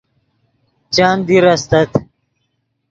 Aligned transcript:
چند 0.95 1.19
دیر 1.27 1.45
استت 1.53 1.91